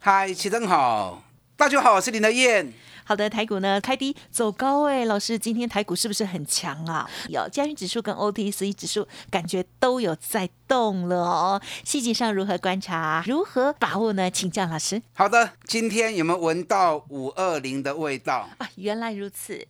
[0.00, 1.24] 嗨，齐正好，
[1.56, 2.72] 大家好，我是林德燕。
[3.02, 7.10] 好的，台股呢开低走高哎，老师，今天台股是不是很强啊？
[7.28, 11.60] 有加权指数跟 OTC 指数感觉都有在动了哦。
[11.84, 14.30] 细节上如何观察，如何把握呢？
[14.30, 15.02] 请教老师。
[15.14, 18.48] 好的，今天有没有闻到五二零的味道？
[18.58, 19.66] 啊，原来如此，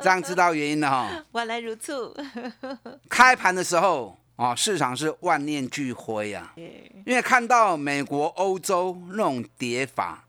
[0.00, 1.08] 这样知道原因了哈。
[1.32, 2.12] 原来如此。
[3.08, 4.18] 开盘的时候。
[4.36, 6.52] 啊，市场是万念俱灰啊！
[7.06, 10.22] 因为看到美国、欧洲那种跌法，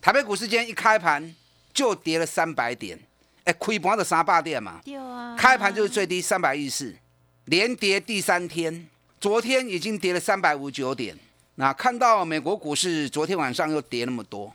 [0.00, 1.32] 台北股市今天一开盘
[1.72, 2.98] 就跌了三百点，
[3.44, 4.80] 哎，亏盘的三百点嘛。
[4.98, 5.36] 啊。
[5.38, 6.96] 开盘就是最低三百一十四，
[7.44, 8.88] 连跌第三天，
[9.20, 11.16] 昨天已经跌了三百五十九点。
[11.54, 14.52] 那看到美国股市昨天晚上又跌那么多，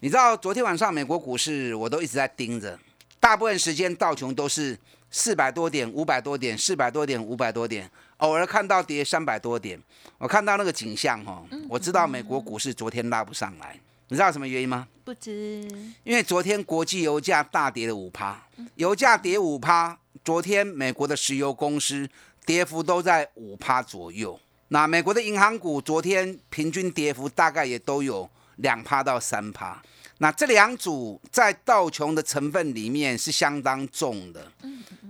[0.00, 2.78] 你知道昨天晚上美国股市我都一直在盯着，
[3.18, 4.78] 大部分时间道琼都是
[5.10, 7.90] 四百多点、五百多点、四百多点、五百多点。
[8.20, 9.80] 偶尔看到跌三百多点，
[10.18, 14.86] 我看到那个景象哈，我知道美国股市昨天拉不上来，你知道什么原因吗？
[15.04, 15.66] 不知。
[16.04, 22.08] 因为昨天国际油价大跌了五趴，油价跌五趴，昨天美国的石油公司
[22.44, 24.38] 跌幅都在五趴左右。
[24.68, 29.82] 那美国的银行股昨天平均跌幅大概也都有两趴到三趴。
[30.18, 34.46] 那这两组在道琼的成分里面是相当重的，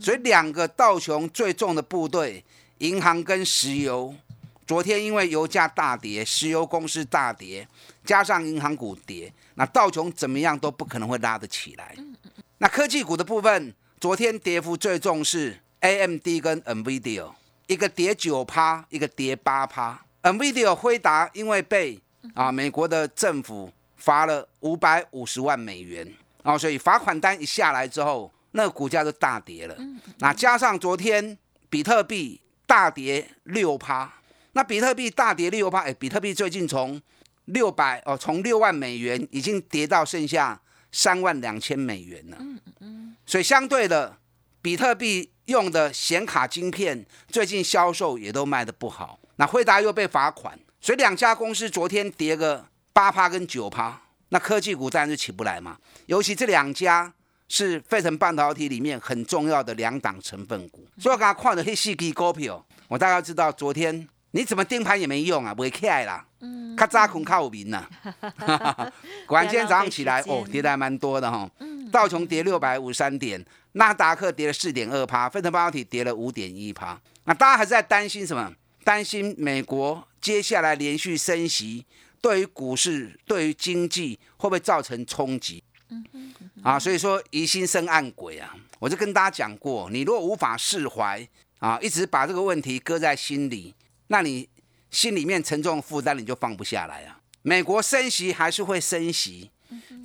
[0.01, 2.45] 所以两个道琼最重的部队。
[2.81, 4.15] 银行跟石油，
[4.67, 7.67] 昨天因为油价大跌，石油公司大跌，
[8.07, 11.95] 加上银行股跌，那道琼怎么样都不可能会拉得起来。
[12.57, 17.31] 那科技股的部分，昨天跌幅最重是 AMD 跟 NVIDIA，
[17.67, 20.03] 一个跌九趴，一个跌八趴。
[20.23, 22.01] NVIDIA 辉达因为被
[22.33, 26.11] 啊美国的政府罚了五百五十万美元，
[26.43, 29.77] 然后所以罚款单一下来之后，那个股价就大跌了。
[30.21, 31.37] 那加上昨天
[31.69, 32.41] 比特币。
[32.71, 34.09] 大跌六趴，
[34.53, 37.03] 那比特币大跌六趴，哎，比特币最近从
[37.47, 40.61] 六百哦，从六万美元已经跌到剩下
[40.93, 42.37] 三万两千美元了。
[42.39, 44.17] 嗯嗯所以相对的，
[44.63, 49.19] 比特币用的显卡晶片最近销售也都卖的不好。
[49.35, 55.77] 那惠达又被罚款，所以两家公司昨天跌个八趴跟九趴，那科技股当然就起不来嘛。
[56.07, 57.13] 尤其这两家。
[57.53, 66.25] 是费城半导体里面很重要的两档成分股，所以我刚刚看的黑细基股票，我大概知道昨天你怎么盯盘也没用啊，不会起来啦。
[66.39, 67.85] 嗯，卡扎空靠名呐。
[69.27, 71.51] 果然今天早上起来哦，跌的还蛮多的哈。
[71.91, 76.97] 道琼跌六百五十三点，纳达克跌了四点二趴，费城半导体跌了五点一趴。
[77.25, 78.53] 那大家还是在担心什么？
[78.85, 81.85] 担心美国接下来连续升息，
[82.21, 85.63] 对于股市、对于经济会不会造成冲击？
[86.63, 88.55] 啊，所以说疑心生暗鬼啊！
[88.79, 91.27] 我就跟大家讲过，你如果无法释怀
[91.59, 93.75] 啊，一直把这个问题搁在心里，
[94.09, 94.49] 那你
[94.91, 97.21] 心里面沉重负担你就放不下来啊。
[97.43, 99.51] 美国升息还是会升息，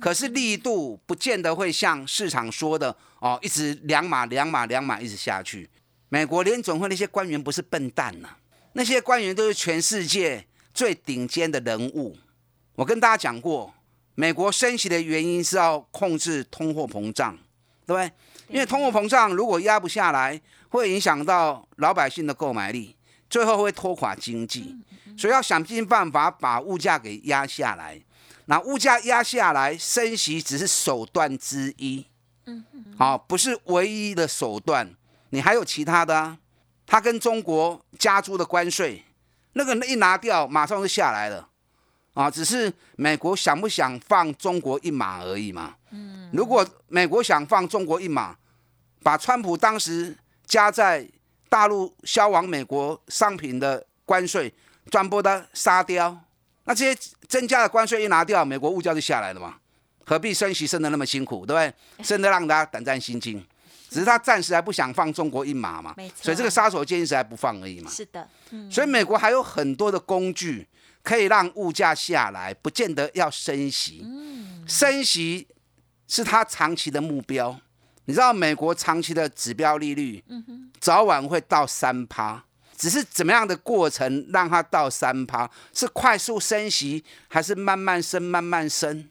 [0.00, 5.68] 可是力度不见得会像市场说的哦，一直两码两码两码一直下去。
[6.08, 8.28] 美国联总会那些官员不是笨蛋呐，
[8.72, 12.16] 那些官员都是全世界最顶尖的人物。
[12.74, 13.74] 我跟大家讲过。
[14.16, 17.38] 美国升息的原因是要控制通货膨胀，
[17.86, 18.10] 对不对？
[18.48, 20.40] 因为通货膨胀如果压不下来，
[20.70, 22.96] 会影响到老百姓的购买力，
[23.30, 24.76] 最后会拖垮经济。
[25.18, 28.00] 所以要想尽办法把物价给压下来。
[28.46, 32.06] 那物价压下来，升息只是手段之一，
[32.46, 32.64] 嗯，
[32.98, 34.94] 好，不是唯一的手段。
[35.30, 36.38] 你还有其他的啊？
[36.86, 39.04] 他跟中国加租的关税，
[39.54, 41.48] 那个一拿掉，马上就下来了。
[42.16, 45.74] 啊，只是美国想不想放中国一马而已嘛。
[45.90, 48.34] 嗯，如果美国想放中国一马，
[49.02, 50.16] 把川普当时
[50.46, 51.06] 加在
[51.50, 54.50] 大陆销往美国商品的关税
[54.90, 56.18] 全部的杀掉，
[56.64, 56.98] 那这些
[57.28, 59.56] 增加的关税一拿掉，美国物价就下来了嘛？
[60.06, 61.74] 何必升息升的那么辛苦，对不对？
[62.02, 63.44] 升的让大家胆战心惊，
[63.90, 65.94] 只是他暂时还不想放中国一马嘛。
[66.18, 67.90] 所以这个杀手锏是还不放而已嘛。
[67.90, 68.26] 是的，
[68.70, 70.66] 所以美国还有很多的工具。
[71.06, 74.04] 可以让物价下来，不见得要升息。
[74.66, 75.46] 升息
[76.08, 77.60] 是他长期的目标。
[78.06, 80.24] 你知道美国长期的指标利率，
[80.80, 82.42] 早晚会到三趴。
[82.76, 85.48] 只是怎么样的过程让它到三趴？
[85.72, 89.08] 是快速升息，还是慢慢升、慢慢升？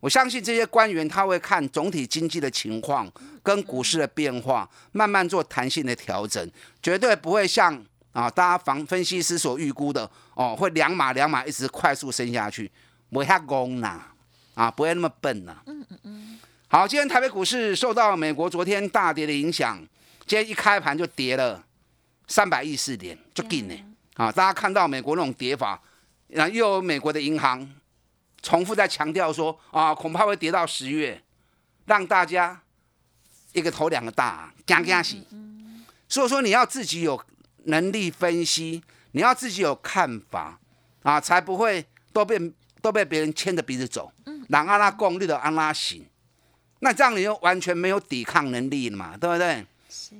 [0.00, 3.10] 我相信这些官员他会看总体经济的情况
[3.42, 6.50] 跟股市的变化，慢慢做弹性的调整，
[6.82, 12.70] 绝对不会像啊大家防分析师所预估的哦，会两码两码一直快速升下去，
[13.10, 14.00] 不会太攻呐，
[14.54, 15.56] 啊不会那么笨呐。
[15.66, 16.38] 嗯嗯嗯。
[16.68, 19.78] 好，今天台北股市受到美国昨天大跌的影响，
[20.26, 21.64] 今天一开盘就跌了
[22.26, 23.74] 三百亿四点，就紧呢。
[24.14, 25.80] 啊，大家看到美国那种跌法，
[26.28, 27.68] 然后又有美国的银行。
[28.42, 31.22] 重复在强调说啊，恐怕会跌到十月，
[31.84, 32.58] 让大家
[33.52, 35.26] 一个头两个大，惊惊喜。
[36.08, 37.22] 所以说你要自己有
[37.64, 40.58] 能力分析，你要自己有看法
[41.02, 42.38] 啊，才不会都被
[42.80, 44.12] 都被别人牵着鼻子走。
[44.26, 46.04] 嗯让阿拉共，绿的阿拉行，
[46.80, 49.64] 那这样你就完全没有抵抗能力了嘛，对不对？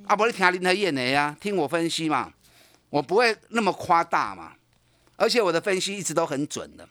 [0.07, 2.33] 啊，不是听林和燕的呀，听我分析嘛，
[2.91, 4.53] 我不会那么夸大嘛，
[5.17, 6.89] 而且我的分析一直都很准的。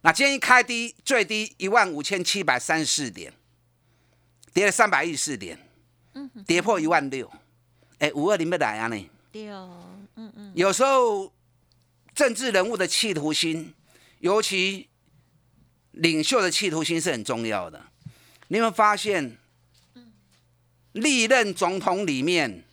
[0.00, 3.32] 那今天一开低，最低一万五千七百三十四点，
[4.52, 5.56] 跌了三百一十四点，
[6.44, 7.30] 跌破一万六，
[8.02, 9.10] 哎，五二零要来啊呢？
[9.30, 9.70] 对哦，
[10.16, 10.52] 嗯嗯。
[10.56, 11.32] 有时候
[12.12, 13.72] 政治人物的企图心，
[14.18, 14.88] 尤其
[15.92, 17.80] 领袖的企图心是很重要的。
[18.48, 19.38] 你有没有发现，
[20.90, 22.64] 历任总统里面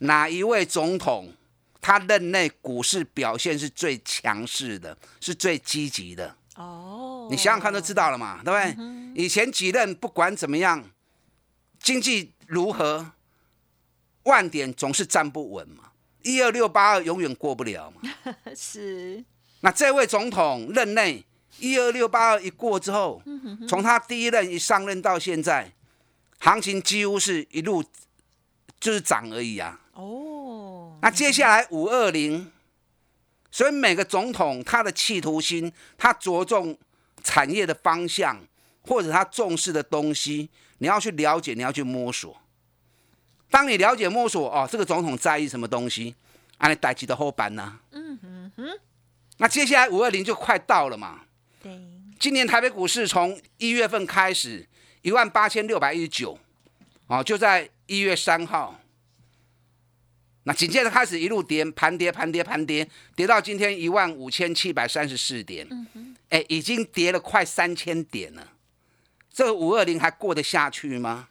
[0.00, 1.32] 哪一位总统，
[1.80, 6.36] 他任内股市表现是最强势的，是最积极的？
[6.56, 9.24] 哦，你想想看就知道了嘛，对不对？
[9.24, 10.84] 以前几任不管怎么样，
[11.80, 13.12] 经济如何，
[14.26, 15.90] 万点总是站不稳嘛，
[16.22, 18.02] 一二六八二永远过不了嘛。
[18.54, 19.24] 是。
[19.60, 21.24] 那这位总统任内
[21.58, 23.20] 一二六八二一过之后，
[23.66, 25.72] 从他第一任一上任到现在，
[26.38, 27.82] 行情几乎是一路
[28.78, 29.80] 就是涨而已啊。
[29.94, 30.98] 哦。
[31.02, 32.52] 那接下来五二零。
[33.48, 36.76] 所以每个总统他的企图心，他着重
[37.22, 38.38] 产业的方向，
[38.82, 42.36] 或者他重视的东西，你要去了解，你要去摸索。
[43.50, 46.14] 当你了解摸索哦，这个总统在意什么东西，
[46.58, 47.78] 啊，你待机的后班呢？
[47.92, 48.78] 嗯哼哼。
[49.38, 51.22] 那接下来五二零就快到了嘛。
[51.62, 51.78] 对。
[52.18, 54.66] 今年台北股市从一月份开始
[55.02, 56.38] 一万八千六百一十九，
[57.06, 58.80] 哦，就在一月三号。
[60.44, 65.68] 那紧接着开始一路跌，盘跌，盘跌，盘跌，跌到今天一万五千七百三十四点，
[66.30, 68.52] 哎，已经跌了快三千点了。
[69.30, 71.28] 这五二零还过得下去吗？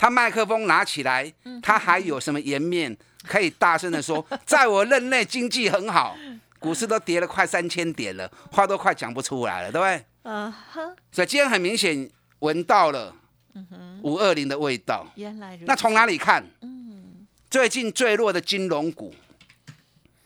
[0.00, 1.30] 他麦克风拿起来，
[1.60, 6.16] 他还有什么颜面可以大声的说， 在我任内经济很好，
[6.58, 10.04] 股市都跌了快三千点了，话都快讲不出来了，对不对？
[10.22, 10.96] 嗯哼。
[11.12, 13.14] 所以今天很明显闻到了
[14.00, 15.06] 五二零的味道。
[15.16, 16.42] 原来那从哪里看？
[17.50, 19.14] 最近最弱的金融股，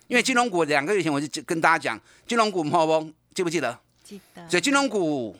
[0.07, 3.11] 因为金融股两个月前我就跟大家讲，金融股好不？
[3.35, 3.77] 记不记得？
[4.05, 4.49] 记得。
[4.49, 5.37] 所以金融股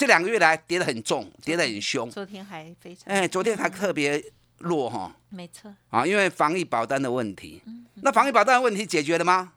[0.00, 2.10] 这两个月来跌得很重，跌得很凶。
[2.10, 3.04] 昨天还非常。
[3.04, 4.24] 哎，昨天还特别
[4.56, 5.14] 弱哈。
[5.28, 5.70] 没错。
[5.90, 7.60] 啊，因为防疫保单的问题。
[7.96, 9.52] 那防疫保单的问题解决了吗？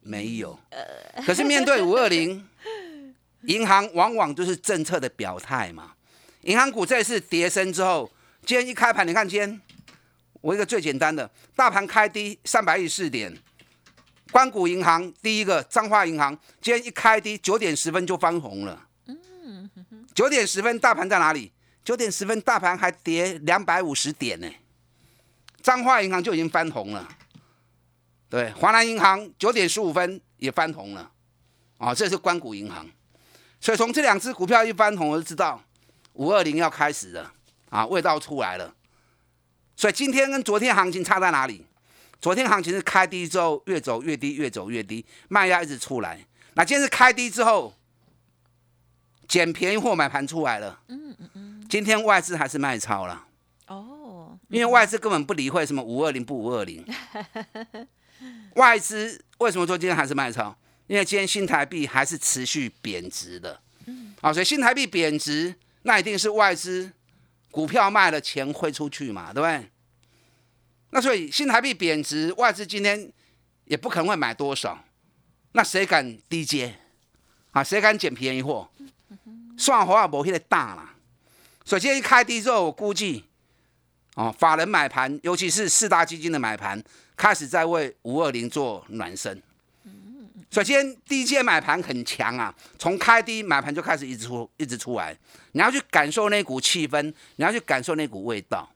[0.00, 0.58] 没有。
[0.70, 1.22] 呃。
[1.26, 2.48] 可是面对五二零，
[3.44, 5.92] 银行往往就是政策的表态嘛。
[6.44, 8.10] 银行股这次跌升之后，
[8.46, 9.60] 今天一开盘，你看今天。
[10.40, 13.36] 我一个最简单的，大盘开低三百一十四点，
[14.32, 18.86] 关谷银行第一个彰化银行今天一开低九点十分就翻红了。
[20.14, 21.52] 九点十分大盘在哪里？
[21.84, 24.50] 九点十分大盘还跌两百五十点呢，
[25.62, 27.08] 彰化银行就已经翻红了。
[28.28, 31.10] 对，华南银行九点十五分也翻红了。
[31.76, 32.88] 啊，这是关谷银行，
[33.60, 35.62] 所以从这两只股票一翻红，我就知道
[36.14, 37.32] 五二零要开始了。
[37.68, 38.74] 啊，味道出来了。
[39.76, 41.66] 所以今天跟昨天行情差在哪里？
[42.20, 46.24] 昨天行情是开低之后越走越低，越走越低，卖压一直出来。
[46.54, 47.74] 那今天是开低之后
[49.34, 50.78] 捡便宜货买盘出来了。
[50.86, 51.66] 嗯嗯嗯。
[51.68, 53.26] 今天外资还是卖超了。
[53.66, 54.38] 哦。
[54.48, 56.86] 因为外资根本不理会什么五二零不五二零。
[58.54, 60.56] 外资为什么说今天还是卖超？
[60.86, 63.60] 因为今天新台币还是持续贬值的。
[63.86, 64.14] 嗯。
[64.20, 66.92] 啊，所以新台币贬值，那一定是外资。
[67.50, 69.68] 股票卖了，钱汇出去嘛，对不对？
[70.90, 73.10] 那所以新台币贬值，外资今天
[73.64, 74.84] 也不可能会买多少。
[75.50, 76.76] 那谁敢低接
[77.50, 77.64] 啊？
[77.64, 78.70] 谁敢捡便宜货？
[79.56, 80.94] 算华尔博现在大啦。
[81.64, 83.24] 所以今天一开低之后，我估计
[84.14, 86.82] 哦，法人买盘，尤其是四大基金的买盘，
[87.16, 89.42] 开始在为五二零做暖身。
[90.50, 95.16] 首先，低阶买盘很强啊，从开低买盘就开始一直出，一直出来。
[95.50, 97.02] 你要去感受那股气氛，
[97.36, 98.70] 你要去感受那股味道。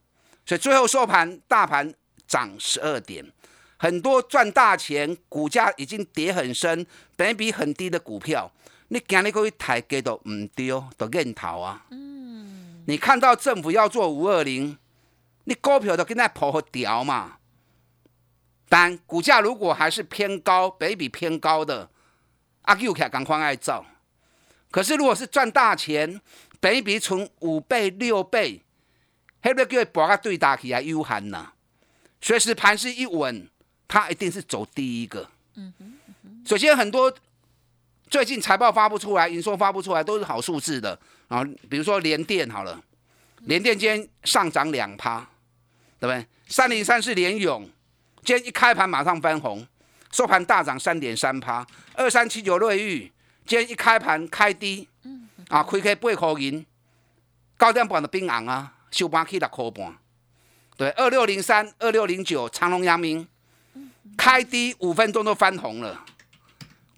[0.44, 1.94] 所以最后收盘，大盘
[2.26, 3.24] 涨十二点，
[3.76, 8.50] 很多赚大钱、股价已经跌很深、本比很低的股票，
[8.88, 11.86] 你今日可以抬价都唔丢，都认头啊。
[11.90, 12.84] 嗯。
[12.86, 14.76] 你看到政府要做五二零，
[15.44, 17.36] 你股票都跟那破掉嘛。
[18.68, 21.90] 但股价如果还是偏高，北比偏高的，
[22.62, 23.84] 阿 Q 卡赶快爱造。
[24.70, 26.20] 可是如果是赚大钱，
[26.60, 28.62] 北比从五倍、六倍，
[29.42, 31.52] 迄个叫博个对打起来有限呐。
[32.20, 33.48] 随时盘势一稳。
[33.90, 35.30] 它一定是走第一个。
[35.54, 35.98] 嗯哼，
[36.44, 37.10] 首先很多
[38.10, 40.98] 最近财报发不出来，营收发不出来都是好数字的
[41.28, 41.44] 啊。
[41.68, 42.80] 比如说联电好了，
[43.42, 45.20] 联电今天上涨两趴，
[46.00, 46.26] 对不对？
[46.48, 47.68] 三零三是联勇，
[48.24, 49.66] 今天一开盘马上翻红，
[50.10, 51.66] 收盘大涨三点三趴。
[51.94, 53.12] 二三七九瑞昱
[53.46, 54.88] 今天一开盘开低，
[55.48, 56.64] 啊，开开八块银，
[57.56, 59.96] 高点半的冰昂啊，收盘去六块半。
[60.76, 63.26] 对，二六零三、二六零九长隆、阳明。
[64.16, 66.04] 开低五分钟都翻红了，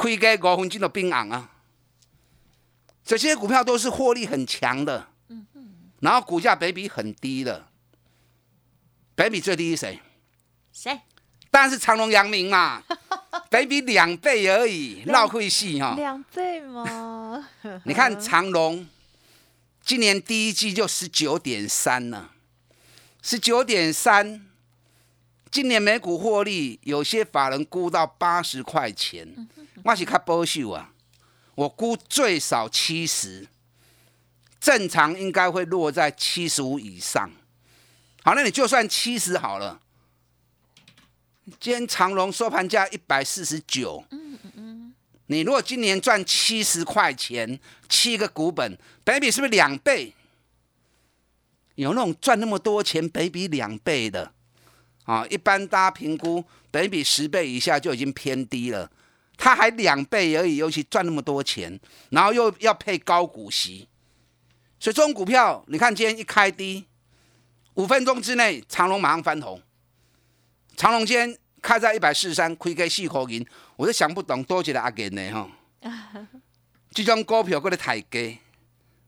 [0.01, 1.51] 亏给五分钟的冰昂啊！
[3.05, 5.09] 这些股票都是获利很强的，
[6.01, 7.67] 然后股价比比很低的，
[9.15, 10.01] 比比最低是谁？
[10.73, 11.01] 谁？
[11.51, 12.83] 当然是长隆、阳明嘛，
[13.51, 15.93] 比比两倍而已，闹会戏哈。
[15.97, 17.47] 两倍吗？
[17.85, 18.89] 你看 长隆
[19.83, 22.31] 今年第一季就十九点三了，
[23.21, 24.47] 十九点三。
[25.51, 29.49] 今年美股获利，有些法人估到八十块钱，
[29.83, 30.93] 我是看保守啊，
[31.55, 33.49] 我估最少七十，
[34.61, 37.31] 正常应该会落在七十五以上。
[38.23, 39.81] 好，那你就算七十好了。
[41.59, 44.95] 今天长隆收盘价一百四十九，嗯嗯嗯，
[45.27, 47.59] 你如果今年赚七十块钱，
[47.89, 50.15] 七个股本，北比是不是两倍？
[51.75, 54.33] 有那种赚那么多钱，北比两倍的？
[55.05, 58.89] 啊，一般大家评估，本比十倍以下就已经偏低了，
[59.43, 61.81] 它还两倍而已，尤其赚那么多钱，
[62.11, 63.89] 然后又要配高股息，
[64.79, 66.85] 所以这种股票，你看今天一开低，
[67.73, 69.63] 五分钟之内长隆马上翻红，
[70.77, 73.45] 长隆今天开在一百四十三，亏给四块银，
[73.77, 75.49] 我就想不懂多几的阿健呢哈，
[76.93, 78.39] 这种股票过来抬价，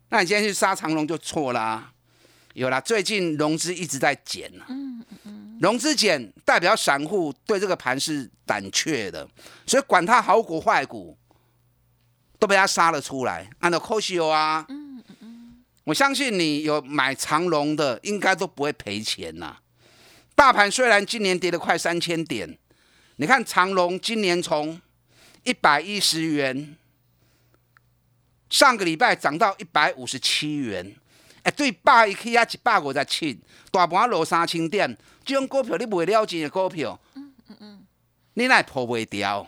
[0.09, 1.93] 那你今天去杀长隆就错啦，
[2.55, 4.67] 有啦，最近融资一直在减了。
[5.63, 9.27] 融资减代表散户对这个盘是胆怯的，
[9.65, 11.17] 所以管它好股坏股，
[12.37, 13.49] 都被他杀了出来。
[13.61, 19.57] 按照科西欧啊，嗯嗯嗯，我相信你有买长隆的，应该都不会赔钱呐。
[20.35, 22.59] 大盘虽然今年跌了快三千点，
[23.15, 24.81] 你看长隆今年从
[25.45, 26.77] 一百一十元，
[28.51, 30.93] 上个礼拜涨到一百五十七元，
[31.45, 33.39] 哎，对，百一起啊，一百五十七，
[33.71, 34.99] 大盘落三千点。
[35.25, 37.83] 这种股票你卖了钱的股票，嗯嗯嗯，
[38.35, 39.47] 你来破不掉，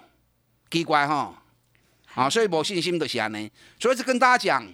[0.70, 1.42] 奇怪哈，
[2.14, 3.50] 啊，所以没信心就是安尼。
[3.78, 4.72] 所以就跟大家讲，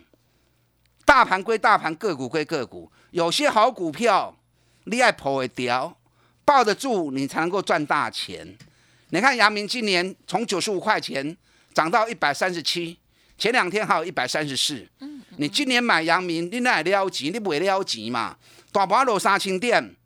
[1.04, 4.36] 大盘归大盘，个股归个股，有些好股票
[4.84, 5.96] 你爱破会掉，
[6.44, 8.56] 抱得住你才能够赚大钱。
[9.10, 11.36] 你看阳明今年从九十五块钱
[11.74, 12.98] 涨到一百三十七，
[13.36, 14.86] 前两天还有一百三十四。
[15.00, 18.36] 嗯，你今年买阳明，你奈了钱，你不会了钱嘛？
[18.72, 19.96] 大盘落三千点。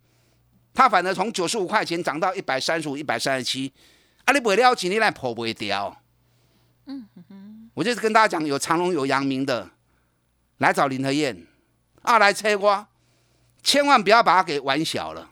[0.74, 3.72] 它反而从九十五块钱涨到一百三十五、一百三十七，
[4.24, 5.96] 啊，你不了解，你来破不会掉。
[6.86, 9.70] 嗯哼，我就是跟大家讲，有长隆、有阳明的，
[10.58, 11.46] 来找林和燕，
[12.02, 12.88] 啊，来切瓜，
[13.62, 15.30] 千万不要把它给玩小了。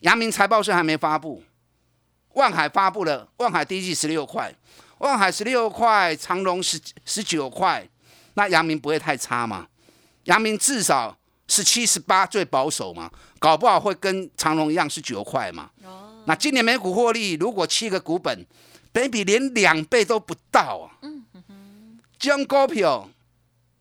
[0.00, 1.42] 阳明财报是还没发布，
[2.34, 4.54] 万海发布了，万海第一季十六块，
[4.98, 7.88] 万海十六块，长隆十十九块，
[8.34, 9.66] 那阳明不会太差嘛？
[10.24, 11.18] 阳明至少。
[11.48, 13.10] 是七十八最保守嘛？
[13.38, 15.70] 搞不好会跟长隆一样是九块嘛？
[15.84, 18.46] 哦，那今年每股获利如果七个股本，
[18.92, 20.96] 本比连两倍都不到啊！
[21.02, 21.24] 嗯
[22.18, 23.10] 将股票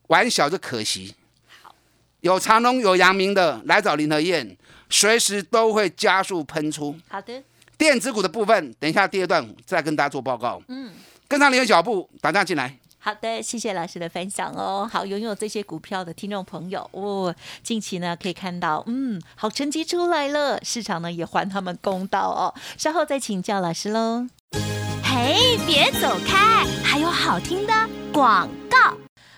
[0.08, 1.16] 玩小就可惜。
[1.62, 1.74] 好，
[2.20, 4.58] 有长隆有阳明的来找林和燕，
[4.90, 6.94] 随时都会加速喷出。
[7.08, 7.42] 好的，
[7.78, 10.62] 电子股的部分，等一下第二段再跟大家做报告。
[10.68, 10.92] 嗯，
[11.30, 12.78] 跟上你的脚步，打家进来。
[13.06, 14.90] 好的，谢谢老师的分享哦。
[14.90, 22.56] 好，拥有这些股票的听众朋友，哦，近期呢可以看到，嗯，好成绩出来了，市场呢也还他们公道哦。
[22.78, 24.28] 稍后再请教老师喽。
[25.04, 27.74] 嘿，别走开，还有好听的
[28.14, 28.48] 广。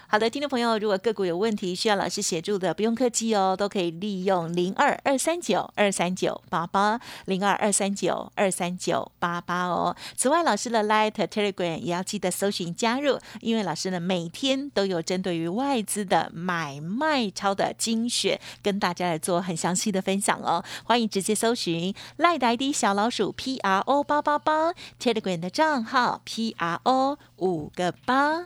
[0.08, 9.96] 好的，听众朋友，如果个股有问题需要老师协助的，不用客气哦，都可以利用零二二三九二三九八八零二二三九二三九八八哦。
[10.16, 20.64] 此外，老师的 Light Telegram 也要记得搜寻加入，因为老师呢每天都有针对于外资的买卖超的精选，跟大家来做很详细的分享哦。
[20.84, 24.72] 欢迎直接搜寻 Light ID 小老鼠 P R O 八八八
[25.02, 28.46] Telegram 的账号 P R O 五个八。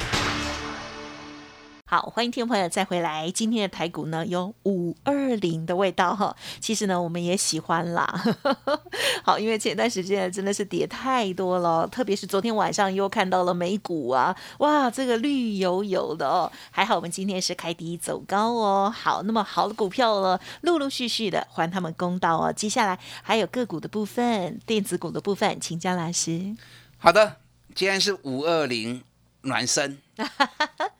[1.93, 3.29] 好，欢迎听众朋友再回来。
[3.31, 8.23] 今天的台股呢有五二零的味道哈，其实呢我们也喜欢啦。
[9.25, 16.49] 好，因为前段时间真的是跌太多了，特别是昨天晚上又看到了美股啊，哇，这个绿油油的哦。
[16.71, 18.89] 还好我们今天是开低走高哦。
[18.89, 22.53] 好，那么好的股票了，陆陆续续的还他们公道哦。
[22.53, 26.55] 接下来还有个股的部分，电子股的部分，请江老师。
[26.97, 27.35] 好的，
[27.75, 29.03] 今天是五二零
[29.41, 29.97] 暖身。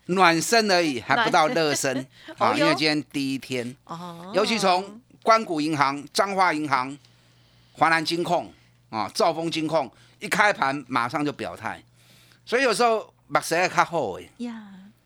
[0.08, 2.06] 暖身而已，还不到热身。
[2.38, 2.54] 啊！
[2.56, 3.76] 因为今天第一天，
[4.34, 6.98] 尤其从关谷银行、彰化银行、
[7.74, 8.52] 华南金控
[8.90, 11.82] 啊、兆丰金控一开盘马上就表态，
[12.46, 14.64] 所以有时候马赛卡后哎呀。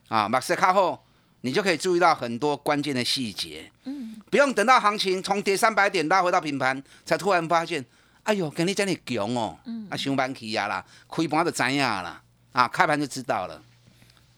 [0.07, 1.03] 啊，马赛卡后
[1.41, 7.84] 你就可以注意到很多关键的细节，嗯，不用等到行情从跌三百点拉回到平盘，才突然发现，
[8.24, 9.57] 哎呦，跟你讲你强哦，
[9.89, 13.60] 啊，上班起呀啦，开盘就知影啦，啊，开盘就知道了。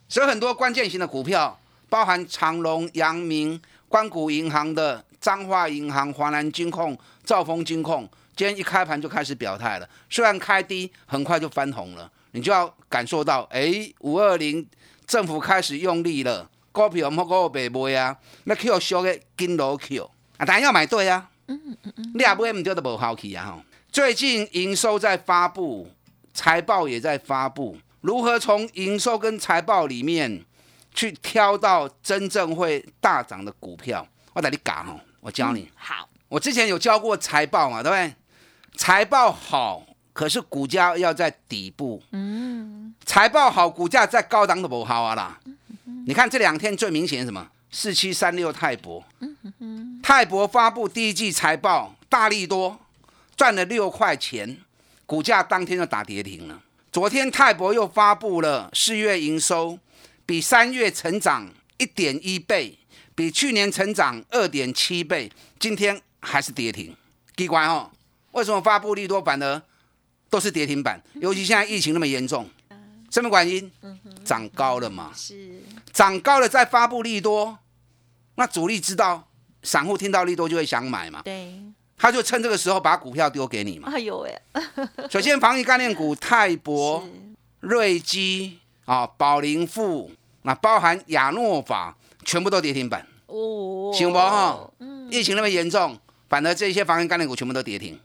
[0.10, 1.60] 所以很多关键型的股票，
[1.90, 9.90] 包含长隆、阳明、关谷银行的彰化银行、华南金控、兆丰金控，今天一开盘就开始表态了。
[10.10, 12.10] 虽然开低，很快就翻红了。
[12.31, 14.66] 你就要感受到，哎，五二零
[15.05, 21.29] 政府开始用力了，股票莫股别卖啊，那 Q 小的金楼 Q 啊，当然要买对啊。
[21.48, 23.58] 嗯嗯嗯，你也买唔对都无好气啊。
[23.92, 25.90] 最近营收在发布，
[26.34, 27.77] 财报也在发布。
[28.07, 30.41] 如何从营收跟财报里面
[30.93, 34.07] 去挑到真正会大涨的股票？
[34.31, 35.70] 我带你讲哦，我教你。
[35.75, 38.15] 好，我之前有教过财报嘛，对不对？
[38.77, 42.01] 财报好，可是股价要在底部。
[42.13, 42.96] 嗯。
[43.05, 45.37] 财报好，股价在高档的不好啊啦。
[46.05, 47.46] 你看这两天最明显什么？
[47.70, 49.03] 四七三六泰博。
[49.59, 52.79] 嗯泰博发布第一季财报，大力多
[53.35, 54.59] 赚了六块钱，
[55.05, 56.61] 股价当天就打跌停了。
[56.98, 59.77] 昨天泰博又发布了四月营收，
[60.25, 62.75] 比三月成长一点一倍，
[63.14, 66.98] 比去年成长二点七倍，今天还是跌停，
[67.36, 67.92] 奇怪哦，
[68.31, 69.62] 为什么发布利多反而
[70.27, 71.00] 都是跌停板？
[71.22, 72.50] 尤其现在疫情那么严重，
[73.12, 73.72] 什么原因？
[74.25, 75.12] 涨高了嘛？
[75.16, 75.62] 是
[75.94, 77.60] 涨高了再发布利多，
[78.33, 79.29] 那主力知道，
[79.62, 81.22] 散户听到利多就会想买嘛？
[81.24, 81.62] 对。
[81.98, 83.90] 他就趁这个时候把股票丢给你嘛。
[83.92, 84.42] 哎呦喂！
[85.10, 87.03] 首先，防疫概念股泰博、
[87.60, 90.12] 瑞基啊、宝林富，
[90.44, 93.05] 那包含亚诺法，全部都跌停板。
[93.25, 94.70] 哦，行不哈？
[94.79, 95.07] 嗯。
[95.10, 95.98] 疫情那么严重，
[96.29, 98.00] 反而这些防疫概念股全部都跌停。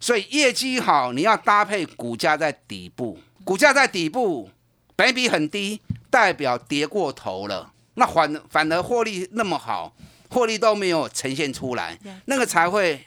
[0.00, 4.48] 所以业绩好，你要搭配股价在底部，股价在底部，
[4.94, 7.72] 本比很低，代表跌过头了。
[7.94, 9.92] 那反反而获利那么好。
[10.28, 13.04] 获利都没有呈现出来，那个才会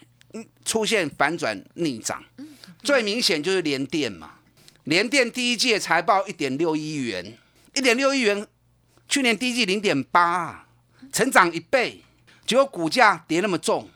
[0.65, 2.23] 出现反转逆涨。
[2.83, 4.31] 最明显就是联电嘛，
[4.85, 7.37] 联电第一季财报一点六亿元，
[7.75, 8.47] 一点六亿元，
[9.07, 10.67] 去年第一季零点八，
[11.13, 12.03] 成长一倍，
[12.45, 13.87] 结果股价跌那么重，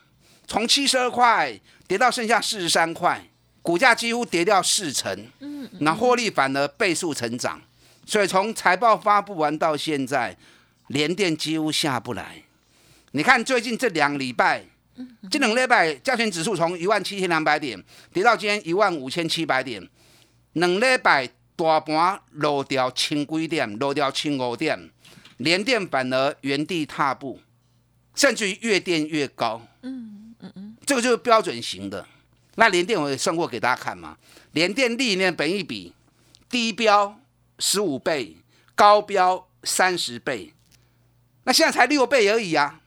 [0.47, 3.27] 从七十二块跌到剩下四十三块，
[3.63, 5.27] 股价几乎跌掉四成。
[5.79, 7.59] 那获利反而倍数成长，
[8.05, 10.37] 所以从财报发布完到现在，
[10.87, 12.43] 联电几乎下不来。
[13.15, 14.61] 你看最近这两礼拜，
[15.31, 19.89] 这两礼拜加权指数从一万七千两百点跌到今天一万五千七百点，
[20.51, 21.25] 两礼拜
[21.55, 24.91] 大盘落掉千几点，落掉千五点，
[25.37, 27.39] 联电反而原地踏步，
[28.15, 29.65] 甚至于越垫越高。
[29.83, 32.05] 嗯嗯嗯，这个就是标准型的。
[32.55, 34.17] 那联电我也算过给大家看嘛，
[34.51, 35.93] 联电历年本一比
[36.49, 37.17] 低标
[37.59, 38.35] 十五倍，
[38.75, 40.51] 高标三十倍，
[41.45, 42.81] 那现在才六倍而已啊。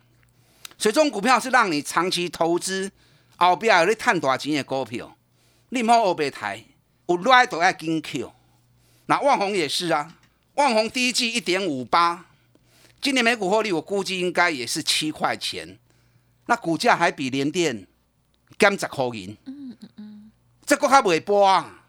[0.78, 2.90] 所以这种股票是让你长期投资，
[3.36, 5.16] 后边有你赚大钱的股票，
[5.70, 6.64] 你唔好后边抬，
[7.08, 8.32] 有来都要跟 Q。
[9.06, 10.14] 那万宏也是啊，
[10.54, 12.26] 万宏第一季一点五八，
[13.00, 15.78] 今年每股获利我估计应该也是七块钱，
[16.46, 17.86] 那股价还比联电
[18.58, 19.36] 减十块银。
[19.46, 20.30] 嗯嗯嗯，
[20.64, 21.84] 这个还未播啊，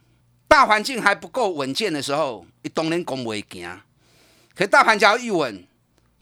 [0.48, 3.82] 大环境还不够稳健的时候，你当然讲袂行。
[4.56, 5.64] 可大盘只要一稳，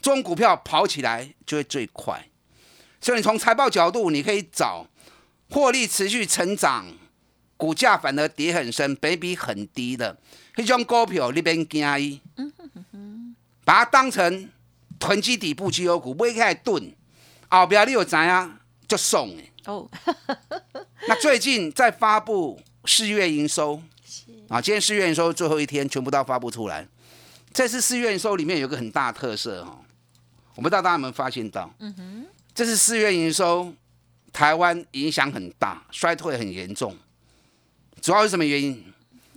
[0.02, 2.28] 中股票跑起来就会最快。
[3.00, 4.88] 所以你从财报角度，你可以找
[5.50, 6.86] 获利持续成长，
[7.56, 10.18] 股价反而跌很深，比比很低的
[10.56, 12.20] 那种股票，你别惊伊，
[13.64, 14.50] 把它当成
[15.00, 16.92] 囤积底部绩优股，买起来炖，
[17.50, 19.52] 后边你有知啊就送诶。
[19.66, 19.90] 哦，
[21.08, 23.82] 那最近在发布四月营收，
[24.50, 26.88] 啊，今天四月营收最后一天，全部都要发布出来。
[27.54, 29.80] 这次四月营收里面有个很大特色哦，
[30.56, 31.72] 我不知道大家有没有发现到？
[31.80, 32.26] 嗯哼。
[32.58, 33.72] 这是四月营收，
[34.34, 36.98] 台湾影响很大，衰退很严重。
[38.02, 38.84] 主要是什么原因？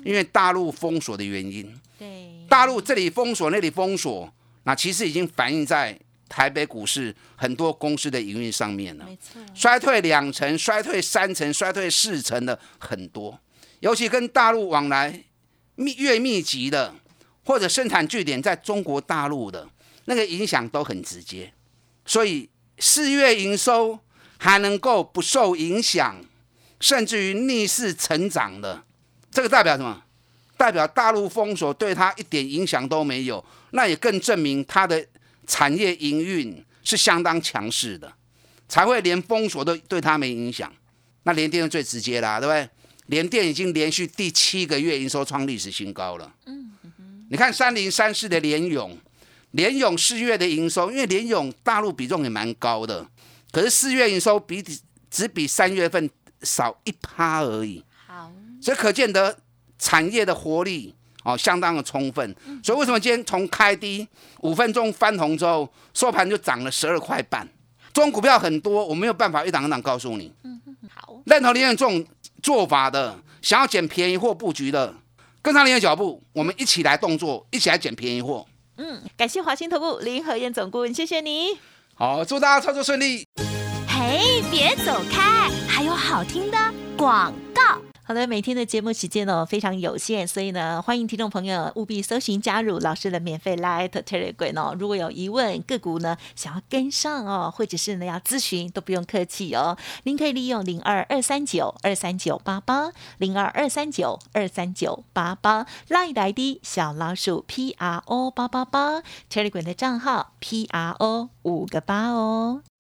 [0.03, 1.79] 因为大陆封锁的原因。
[1.99, 2.47] 对。
[2.49, 9.05] 大陆这里封锁，那里封锁，那其实已经反映在台北股市很多公司的营运上面了。
[9.05, 9.39] 没错。
[9.55, 13.39] 衰退两成，衰退三成，衰退四成的很多。
[13.81, 15.23] 尤其跟大陆往来
[15.75, 16.95] 密越密集的，
[17.45, 19.69] 或者生产据点在中国大陆的，
[20.07, 21.53] 那个影响都很直接。
[22.07, 22.49] 所以。
[22.81, 24.01] 四月营收
[24.38, 26.16] 还能够不受影响，
[26.81, 28.83] 甚至于逆势成长的，
[29.31, 30.03] 这个代表什么？
[30.57, 35.07] 代表大陆封锁对它一点影响都没有，那也更证明它的
[35.47, 38.12] 产业营运是相当强势的，
[38.69, 40.73] 才会连封锁都对它没影响。
[41.23, 42.69] 那联电是最直接的，对不对？
[43.07, 46.35] 联电已经连续第七个月营收创历史新高了。
[46.47, 46.73] 嗯
[47.31, 48.99] 你看三零三四的联勇。
[49.53, 53.07] 联勇四月的营收，因为联勇大陆比重也蛮高的，
[53.51, 54.65] 可是四月营收比
[55.11, 56.09] 只比三月份
[56.43, 57.85] 少一趴而已。
[58.07, 59.37] 好，所以可见得
[59.79, 62.37] 产业的活力哦相当的充分。
[62.63, 64.07] 所以为什么今天从开低
[64.41, 67.49] 五分钟翻红之后收盘就涨了十二块半？
[67.93, 70.33] 中股票很多，我没有办法一档一档告诉你。
[70.45, 70.61] 嗯
[70.95, 72.07] 好，认同联勇这种
[72.41, 74.95] 做法的，想要捡便宜货布局的，
[75.43, 78.47] 跟上联勇脚步，我们一起来动作，一起来捡便宜货。
[78.83, 81.59] 嗯，感谢华兴投顾林和燕总顾问，谢谢你。
[81.95, 83.27] 好，祝大家操作顺利。
[83.87, 86.57] 嘿，别走开，还有好听的
[86.97, 87.89] 广告。
[88.11, 94.77] 好的，每天的节目时间呢非常有限，所以呢，欢迎听众朋友务必搜寻加入老师的免费 Light Telegram 哦。
[94.77, 99.79] 如果有疑问个股呢，想要跟上哦，或者是呢要咨询，都不用客气哦。
[100.03, 112.62] 您可以利用零二二三九二三九八八零二二三九二三九八八 Light ID 小老鼠 P R O 八八八 Telegram 的账号 P R O 五个八哦。